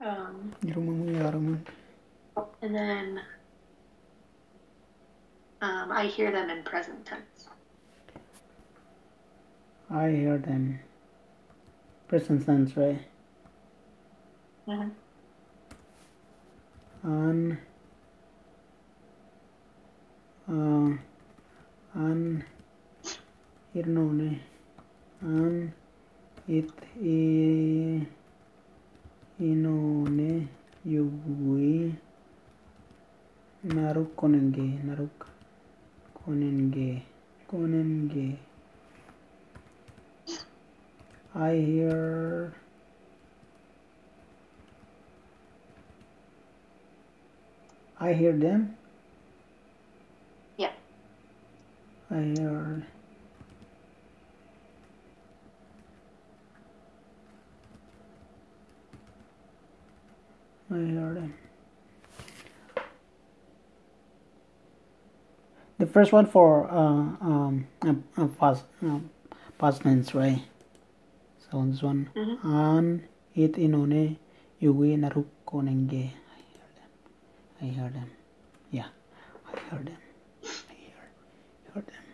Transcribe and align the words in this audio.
Um, 0.00 0.52
and 2.62 2.74
then 2.74 3.20
um, 5.62 5.90
I 5.90 6.06
hear 6.06 6.30
them 6.30 6.50
in 6.50 6.62
present 6.64 7.06
tense. 7.06 7.48
I 9.90 10.10
hear 10.10 10.36
them. 10.38 10.80
Present 12.08 12.44
tense, 12.44 12.76
right? 12.76 13.00
Mhm. 14.68 14.90
An. 17.02 17.58
Uh, 20.48 20.98
an. 21.94 22.44
Irnone. 23.74 24.40
An. 25.22 25.72
It. 26.48 26.70
I. 29.38 29.42
Inone. 29.44 30.48
Yugui. 30.86 31.92
Naruk 33.64 34.14
konenge. 34.16 34.84
Naruk. 34.84 35.26
Konenge. 36.14 37.02
Konenge. 37.50 38.36
I 41.34 41.54
hear. 41.54 42.54
I 48.00 48.12
hear 48.12 48.32
them. 48.32 48.76
Yeah. 50.56 50.72
I 52.10 52.20
hear. 52.20 52.86
I 60.76 60.84
hear 60.84 61.14
them. 61.14 61.34
The 65.78 65.86
first 65.86 66.12
one 66.12 66.26
for 66.26 66.70
uh, 66.70 67.16
um, 67.24 67.66
uh, 67.82 67.94
uh, 68.16 68.26
past, 68.28 68.64
uh, 68.84 68.98
past 69.58 69.82
tense, 69.82 70.14
right? 70.14 70.42
So 71.50 71.64
this 71.64 71.82
one. 71.82 72.10
Mhm. 72.14 72.44
An 72.44 73.08
it 73.34 73.52
inone 73.56 74.16
yuwi 74.60 74.96
naruk 75.00 75.26
konenge. 75.46 76.12
I 76.12 76.40
hear 76.52 76.68
them. 76.76 76.90
I 77.60 77.64
hear 77.64 77.88
them. 77.90 78.10
Yeah, 78.70 78.88
I 79.48 79.58
hear 79.70 79.82
them. 79.84 80.00
I 80.44 80.74
hear, 80.74 81.04
hear 81.72 81.82
them. 81.82 82.04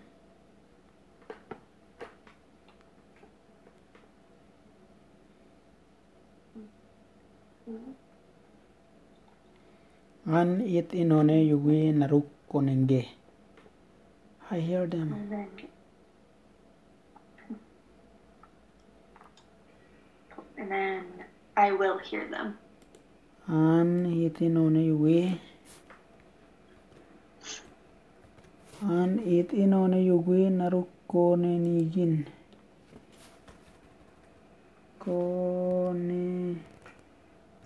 An 10.25 10.61
it 10.61 10.93
inone 10.95 11.49
yuwi 11.51 11.93
naruk 11.93 12.27
konenge. 12.49 13.09
I 14.53 14.61
hear 14.61 14.87
them. 14.87 15.13
And 20.57 20.71
then 20.71 21.05
I 21.57 21.73
will 21.73 21.99
hear 21.99 22.29
them. 22.29 22.57
An 23.49 24.07
it 24.07 24.39
inone 24.39 24.87
yuwi. 24.87 25.41
An 28.83 29.19
it 29.27 29.51
inone 29.51 30.07
yuwi 30.07 30.51
naruk 30.51 30.87
konenigin. 31.09 32.27
Kone. 35.01 36.57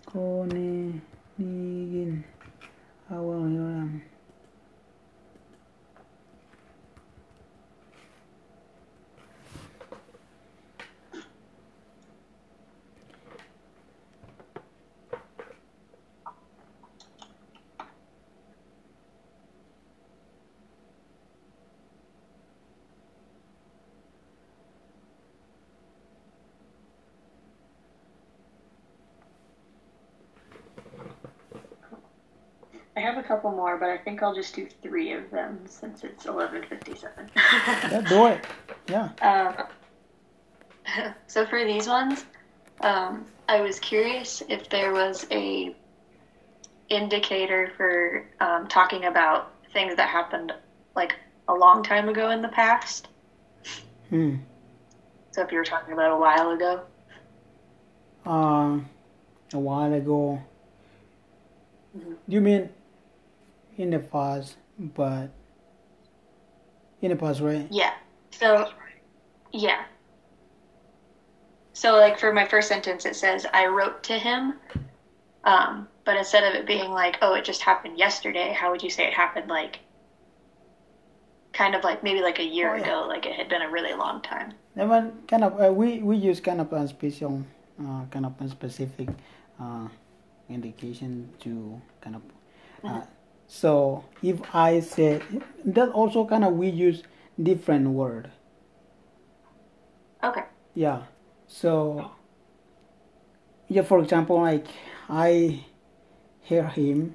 Konenigin. 0.06 1.02
I 1.38 2.35
have 33.06 33.16
a 33.18 33.22
couple 33.22 33.50
more, 33.52 33.76
but 33.76 33.88
I 33.88 33.96
think 33.98 34.22
I'll 34.22 34.34
just 34.34 34.54
do 34.54 34.66
three 34.82 35.12
of 35.12 35.30
them 35.30 35.60
since 35.66 36.04
it's 36.04 36.26
eleven 36.26 36.62
fifty-seven. 36.64 37.30
Yeah, 37.90 38.00
do 38.08 38.26
it. 38.26 38.44
Yeah. 38.88 39.08
Um, 39.22 41.12
so 41.26 41.46
for 41.46 41.64
these 41.64 41.86
ones, 41.86 42.24
um, 42.80 43.26
I 43.48 43.60
was 43.60 43.78
curious 43.78 44.42
if 44.48 44.68
there 44.68 44.92
was 44.92 45.26
a 45.30 45.74
indicator 46.88 47.72
for 47.76 48.24
um, 48.40 48.66
talking 48.68 49.04
about 49.06 49.50
things 49.72 49.96
that 49.96 50.08
happened 50.08 50.52
like 50.94 51.16
a 51.48 51.54
long 51.54 51.82
time 51.82 52.08
ago 52.08 52.30
in 52.30 52.42
the 52.42 52.48
past. 52.48 53.08
Hmm. 54.10 54.36
So 55.32 55.42
if 55.42 55.52
you 55.52 55.58
were 55.58 55.64
talking 55.64 55.92
about 55.92 56.12
a 56.12 56.16
while 56.16 56.50
ago, 56.50 56.82
Uh, 58.24 58.80
a 59.52 59.58
while 59.58 59.92
ago. 59.92 60.40
Mhm. 61.96 62.16
You 62.26 62.40
mean 62.40 62.70
in 63.76 63.90
the 63.90 63.98
past, 63.98 64.56
but 64.78 65.28
in 67.02 67.10
the 67.10 67.16
past, 67.16 67.40
right? 67.40 67.66
yeah. 67.70 67.94
So 68.30 68.70
yeah. 69.52 69.84
So 71.72 71.92
like 71.96 72.18
for 72.18 72.32
my 72.32 72.46
first 72.46 72.68
sentence, 72.68 73.04
it 73.04 73.16
says 73.16 73.46
I 73.52 73.66
wrote 73.66 74.02
to 74.04 74.18
him. 74.18 74.54
Um, 75.44 75.88
but 76.04 76.16
instead 76.16 76.42
of 76.44 76.54
it 76.54 76.66
being 76.66 76.90
like, 76.90 77.18
oh, 77.22 77.34
it 77.34 77.44
just 77.44 77.62
happened 77.62 77.98
yesterday, 77.98 78.52
how 78.52 78.70
would 78.70 78.82
you 78.82 78.90
say 78.90 79.06
it 79.06 79.12
happened 79.14 79.48
like 79.48 79.80
kind 81.52 81.74
of 81.74 81.84
like 81.84 82.02
maybe 82.02 82.20
like 82.20 82.38
a 82.38 82.44
year 82.44 82.72
Oh, 82.72 82.76
yeah. 82.76 82.82
ago, 82.82 83.06
like 83.08 83.26
it 83.26 83.34
had 83.34 83.48
been 83.48 83.62
a 83.62 83.70
really 83.70 83.94
long 83.94 84.20
time. 84.22 84.52
That 84.74 84.88
one 84.88 85.12
kind 85.28 85.44
of 85.44 85.60
uh, 85.60 85.72
we 85.72 85.98
we 85.98 86.16
use 86.16 86.40
kind 86.40 86.60
of 86.60 86.72
a 86.72 86.86
special, 86.88 87.42
uh, 87.80 88.04
kind 88.10 88.26
of 88.26 88.34
a 88.40 88.48
specific 88.48 89.08
uh, 89.60 89.88
indication 90.50 91.28
to 91.40 91.80
kind 92.00 92.16
of. 92.16 92.22
Uh, 92.84 93.00
so 93.46 94.04
if 94.22 94.40
I 94.54 94.80
say 94.80 95.22
that 95.64 95.88
also 95.90 96.24
kind 96.26 96.44
of 96.44 96.54
we 96.54 96.68
use 96.68 97.02
different 97.40 97.88
word. 97.90 98.30
Okay. 100.22 100.44
Yeah. 100.74 101.02
So 101.46 102.10
yeah, 103.68 103.82
for 103.82 104.00
example, 104.00 104.40
like 104.40 104.66
I 105.08 105.64
hear 106.42 106.64
him, 106.68 107.14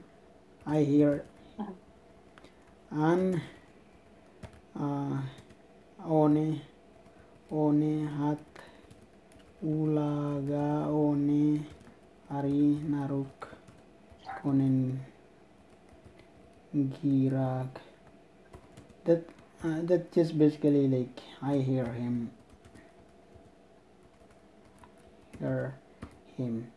I 0.65 0.79
hear 0.83 1.23
Mhm. 1.59 1.73
an 2.91 3.41
uh, 4.79 5.17
one 6.03 6.61
one 7.49 8.07
hat 8.19 8.39
ulaga 9.63 10.87
one 10.89 11.65
ari 12.31 12.79
naruk 12.91 13.47
konen 14.41 14.97
girak. 16.75 17.81
That 19.05 19.23
uh, 19.63 19.81
that 19.83 20.11
just 20.11 20.37
basically 20.37 20.87
like 20.87 21.19
I 21.41 21.57
hear 21.57 21.85
him. 21.85 22.31
Hear 25.39 25.75
him. 26.37 26.71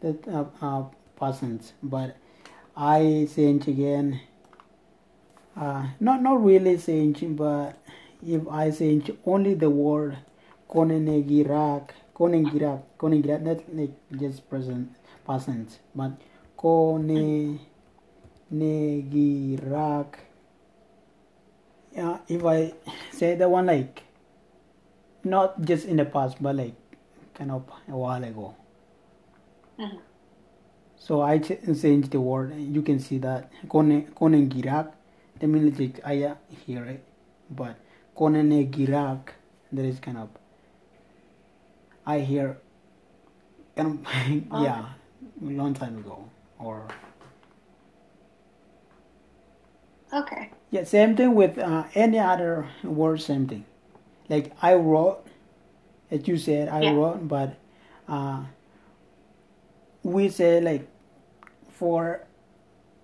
That 0.00 0.26
uh, 0.28 0.44
uh, 0.60 0.84
persons. 1.16 1.72
But 1.82 2.16
I 2.76 3.28
change 3.34 3.68
again 3.68 4.20
uh, 5.56 5.86
not 6.00 6.22
not 6.22 6.44
really 6.44 6.76
change 6.76 7.24
but 7.36 7.72
if 8.26 8.46
I 8.48 8.70
change 8.70 9.10
only 9.24 9.54
the 9.54 9.70
word 9.70 10.18
konenegirak 10.68 11.90
konegirak 12.14 12.82
konegirak 12.98 13.44
that's 13.44 13.62
like 13.72 13.94
just 14.20 14.48
present 14.50 14.92
persons. 15.26 15.78
But 15.94 16.12
kone 16.58 17.58
negirak. 18.52 20.18
Yeah 21.96 22.18
if 22.28 22.44
I 22.44 22.72
say 23.10 23.34
the 23.36 23.48
one 23.48 23.66
like 23.66 24.02
not 25.24 25.60
just 25.62 25.86
in 25.86 25.96
the 25.96 26.04
past 26.04 26.36
but 26.42 26.56
like 26.56 26.74
kind 27.34 27.50
of 27.50 27.64
a 27.88 27.96
while 27.96 28.22
ago. 28.22 28.54
Mhm. 29.78 29.98
so 30.96 31.20
I 31.20 31.38
ch- 31.38 31.60
changed 31.80 32.10
the 32.10 32.20
word. 32.20 32.54
You 32.56 32.82
can 32.82 32.98
see 32.98 33.18
that. 33.18 33.50
Kone 33.68 34.06
that 35.38 35.46
means 35.46 35.78
like 35.78 36.00
I 36.04 36.34
hear 36.64 36.84
it. 36.84 37.04
But 37.50 37.76
konenegirak 38.16 39.32
there 39.72 39.84
is 39.84 40.00
kind 40.00 40.16
of 40.18 40.28
I 42.06 42.20
hear 42.20 42.58
kind 43.76 43.98
of 44.00 44.62
yeah 44.62 44.84
long 45.40 45.74
time 45.74 45.98
ago 45.98 46.24
or 46.58 46.88
Okay. 50.12 50.50
yeah 50.70 50.84
same 50.84 51.16
thing 51.16 51.34
with 51.34 51.58
uh, 51.58 51.84
any 51.94 52.18
other 52.18 52.66
word 52.84 53.20
same 53.20 53.46
thing 53.48 53.64
like 54.28 54.52
i 54.62 54.74
wrote 54.74 55.24
as 56.10 56.26
you 56.28 56.36
said 56.38 56.68
i 56.68 56.82
Yeah. 56.82 56.92
wrote 56.94 57.26
but 57.28 57.56
uh, 58.08 58.44
we 60.02 60.28
say 60.28 60.60
like 60.60 60.86
for 61.68 62.22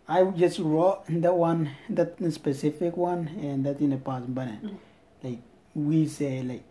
i 0.09 0.23
just 0.39 0.59
wrote 0.59 1.03
that 1.09 1.35
one 1.35 1.71
that 1.91 2.15
specific 2.33 2.97
one 2.97 3.29
and 3.41 3.67
that 3.67 3.81
in 3.81 3.91
the 3.91 3.97
past 3.99 4.33
but 4.35 4.49
Mhm. 4.49 4.77
like 5.23 5.41
we 5.75 6.07
say 6.07 6.43
like 6.43 6.63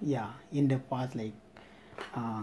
yeah 0.00 0.32
in 0.52 0.68
the 0.68 0.78
past 0.78 1.14
like 1.14 1.32
uh, 2.16 2.42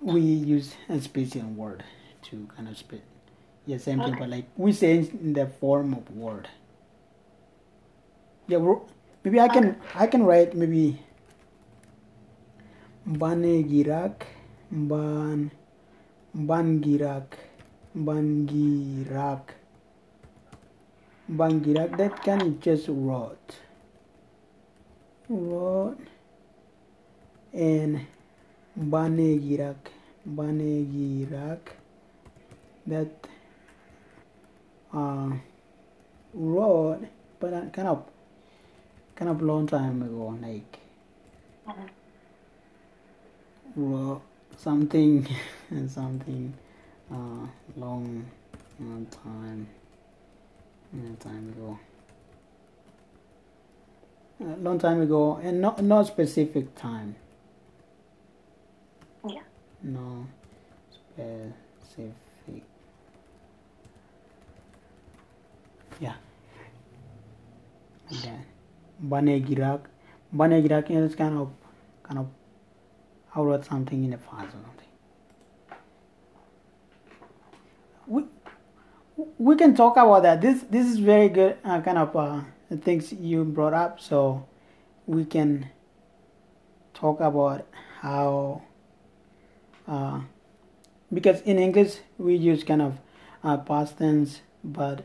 we 0.00 0.20
use 0.20 0.74
a 0.88 1.00
special 1.00 1.42
word 1.54 1.82
to 2.22 2.46
kind 2.56 2.68
of 2.68 2.76
spit 2.76 3.02
yeah 3.66 3.78
same 3.78 4.00
thing 4.00 4.16
but 4.18 4.28
like 4.28 4.46
we 4.56 4.72
say 4.72 4.98
in 4.98 5.32
the 5.32 5.46
form 5.46 5.94
of 5.94 6.10
word. 6.10 6.48
Yeah 8.48 8.58
maybe 9.24 9.40
i 9.40 9.48
can 9.48 9.76
i 9.94 10.06
can 10.06 10.24
write 10.24 10.54
maybe 10.54 11.00
banegirak 13.06 14.26
ban 14.70 15.50
bangirak 16.34 17.36
bangirak 17.94 19.54
bangirak 21.28 21.96
that 21.96 22.22
can 22.22 22.58
just 22.60 22.88
wrote 22.88 23.58
wrote 25.28 25.98
and 27.52 28.00
banegirak 28.76 29.92
banegirak 30.26 31.76
that 32.86 33.31
uh 34.94 35.30
wrote 36.34 37.00
but 37.40 37.52
uh, 37.52 37.64
kind 37.72 37.88
of 37.88 38.04
kind 39.16 39.30
of 39.30 39.42
long 39.42 39.66
time 39.66 40.02
ago 40.02 40.36
like 40.42 40.78
Mhm. 41.66 41.88
wrote 43.76 44.22
something 44.56 45.26
something 45.88 46.52
uh 47.10 47.46
long 47.76 48.24
long 48.80 49.06
time 49.10 49.66
long 50.92 51.16
time 51.16 51.48
ago 51.48 51.78
a 54.40 54.56
long 54.58 54.78
time 54.78 55.00
ago 55.00 55.40
and 55.42 55.60
not 55.60 55.82
no 55.82 56.02
specific 56.02 56.74
time 56.74 57.14
Yeah. 59.28 59.42
no 59.82 60.26
specific 61.16 62.12
yeah. 66.00 66.14
Like 68.10 68.22
that 68.22 68.46
banegirak 69.02 69.80
banegirak 70.34 70.90
is 70.90 71.14
kind 71.14 71.38
of 71.38 71.50
kind 72.02 72.18
of 72.18 72.28
I 73.34 73.40
wrote 73.40 73.64
something 73.64 74.04
in 74.04 74.10
the 74.10 74.18
past 74.18 74.48
or 74.48 74.60
something. 74.62 74.88
We 78.06 78.24
we 79.38 79.56
can 79.56 79.74
talk 79.74 79.96
about 79.96 80.22
that. 80.22 80.40
This 80.40 80.62
this 80.70 80.86
is 80.86 80.98
very 80.98 81.28
good 81.28 81.56
uh, 81.64 81.80
kind 81.80 81.98
of 81.98 82.14
uh, 82.14 82.40
things 82.82 83.12
you 83.12 83.44
brought 83.44 83.74
up. 83.74 84.00
So 84.00 84.46
we 85.06 85.24
can 85.24 85.70
talk 86.94 87.20
about 87.20 87.66
how 88.00 88.62
uh, 89.88 90.20
because 91.12 91.40
in 91.42 91.58
English 91.58 91.96
we 92.18 92.36
use 92.36 92.64
kind 92.64 92.82
of 92.82 92.98
uh, 93.42 93.56
past 93.56 93.98
tense, 93.98 94.40
but 94.62 95.04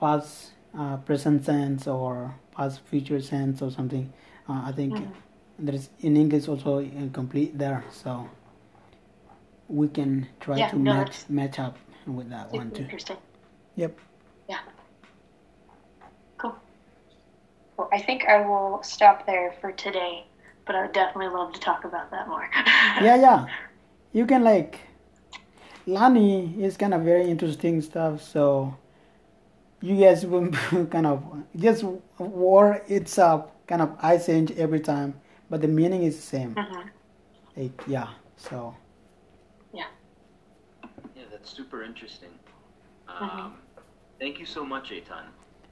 past 0.00 0.52
uh, 0.78 0.96
present 0.98 1.44
tense 1.44 1.86
or 1.86 2.34
past 2.56 2.80
future 2.80 3.20
tense 3.20 3.62
or 3.62 3.70
something. 3.70 4.12
Uh, 4.48 4.62
I 4.66 4.72
think 4.72 4.94
Mhm. 4.96 5.12
there 5.58 5.74
is 5.74 5.88
in 6.00 6.16
English 6.16 6.48
also 6.48 6.78
incomplete 6.78 7.56
there, 7.58 7.84
so 7.90 8.28
we 9.68 9.88
can 9.88 10.28
try 10.40 10.58
Yeah, 10.58 10.70
to 10.70 10.76
no, 10.76 10.94
match 10.94 11.28
match 11.28 11.58
up 11.58 11.76
with 12.06 12.28
that 12.30 12.52
one 12.52 12.70
too. 12.70 12.82
interesting. 12.84 13.16
Yep. 13.76 13.98
Yeah. 14.48 14.58
Cool. 16.36 16.54
Well, 17.76 17.88
I 17.92 18.00
think 18.00 18.24
I 18.26 18.46
will 18.46 18.82
stop 18.82 19.26
there 19.26 19.52
for 19.60 19.72
today, 19.72 20.24
but 20.66 20.76
I 20.76 20.82
would 20.82 20.92
definitely 20.92 21.28
love 21.34 21.52
to 21.54 21.60
talk 21.60 21.84
about 21.84 22.10
that 22.10 22.28
more. 22.28 22.48
yeah, 23.02 23.16
yeah. 23.16 23.46
You 24.12 24.26
can 24.26 24.44
like 24.44 24.78
Lani 25.86 26.62
is 26.62 26.76
kind 26.76 26.94
of 26.94 27.02
very 27.02 27.28
interesting 27.30 27.80
stuff. 27.82 28.22
So 28.22 28.76
you 29.80 29.96
guys 30.00 30.24
will 30.32 30.50
kind 30.90 31.06
of 31.06 31.22
just 31.56 31.84
war 32.18 32.82
it's 32.88 33.18
up, 33.18 33.54
kind 33.66 33.82
of 33.82 33.96
I 34.00 34.18
change 34.18 34.52
every 34.52 34.80
time, 34.80 35.20
but 35.50 35.60
the 35.60 35.68
meaning 35.68 36.02
is 36.04 36.16
the 36.16 36.22
same. 36.22 36.56
Like 37.56 37.82
yeah. 37.86 38.08
So 38.36 38.74
Yeah, 39.72 39.86
Yeah, 41.16 41.24
that's 41.30 41.50
super 41.50 41.82
interesting. 41.82 42.30
Um, 43.08 43.28
Mhm. 43.30 43.52
Thank 44.20 44.38
you 44.38 44.46
so 44.46 44.64
much, 44.64 44.90
Eitan. 44.90 45.26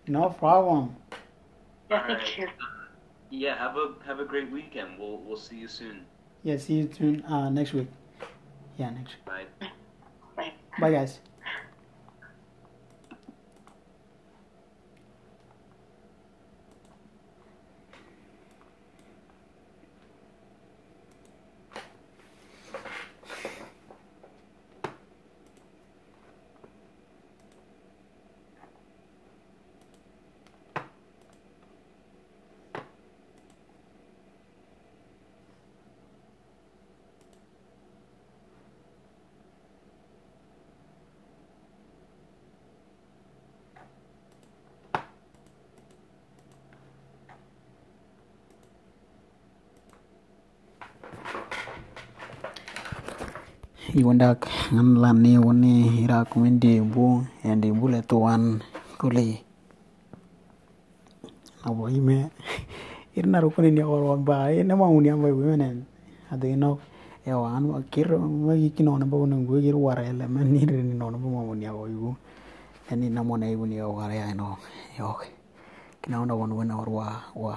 no 0.09 0.29
problem. 0.31 0.97
Yeah, 1.91 2.01
All 2.01 2.07
thank 2.07 2.19
right. 2.21 2.39
you. 2.39 2.49
Yeah, 3.31 3.57
have 3.57 3.77
a 3.77 3.95
have 4.07 4.21
a 4.21 4.25
great 4.25 4.51
weekend. 4.51 4.99
We'll 4.99 5.19
we'll 5.19 5.37
see 5.39 5.57
you 5.59 5.69
soon. 5.69 6.05
Yeah. 6.43 6.59
See 6.59 6.75
you 6.75 6.91
soon 6.93 7.23
uh, 7.25 7.49
next 7.51 7.73
week. 7.73 7.89
Yeah, 8.79 8.91
next. 8.91 9.15
Week. 9.17 9.49
Bye. 9.61 9.73
Bye. 10.83 10.91
Guys. 10.91 11.32
iwandak 53.93 54.49
ngan 54.73 55.21
ni 55.21 55.37
woni 55.37 56.01
ira 56.01 56.25
bu 56.25 57.21
yang 57.45 57.61
bu 57.77 57.87
le 57.93 58.01
tuan 58.01 58.65
kuli 58.97 59.37
abo 61.61 61.93
ime 61.93 62.33
irna 63.21 63.45
rukun 63.45 63.69
ini 63.69 63.85
awal 63.85 64.17
wamba 64.17 64.49
ina 64.49 64.73
mau 64.73 64.97
ni 64.97 65.13
ambai 65.13 65.37
wimenen 65.37 65.85
ado 66.33 66.49
ino 66.49 66.81
ya 67.29 67.37
ewa 67.37 67.61
kir 67.93 68.09
akir 68.09 68.19
magi 68.19 68.73
kino 68.73 68.97
na 68.97 69.05
ba 69.05 69.21
nang 69.29 69.45
gue 69.45 69.61
kir 69.61 69.77
wara 69.77 70.01
ele 70.09 70.25
men 70.25 70.49
ni 70.49 70.65
rin 70.65 70.97
ino 70.97 71.13
na 71.13 71.19
ma 71.21 71.29
mau 71.29 71.53
ni 71.53 71.69
yu 71.69 71.85
ibu 71.85 72.11
na 72.97 73.21
mo 73.21 73.37
na 73.37 73.47
ibu 73.53 73.69
ni 73.69 73.77
awal 73.77 74.09
ya 74.09 74.33
ino 74.33 74.57
yok 74.97 75.29
kina 76.01 76.25
ona 76.25 76.33
wan 76.33 76.57
wan 76.57 76.73
awal 76.73 76.89
wa 76.89 77.09
wa 77.37 77.55